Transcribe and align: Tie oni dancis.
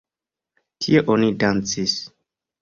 Tie 0.85 1.03
oni 1.17 1.29
dancis. 1.45 1.95